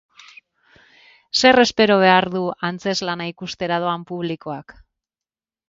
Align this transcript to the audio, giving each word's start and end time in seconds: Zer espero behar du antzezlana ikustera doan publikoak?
Zer 1.41 1.59
espero 1.65 1.99
behar 2.05 2.27
du 2.37 2.43
antzezlana 2.71 3.29
ikustera 3.35 3.81
doan 3.87 4.09
publikoak? 4.15 4.77